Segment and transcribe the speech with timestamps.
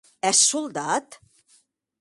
[0.29, 1.07] Ès soldat?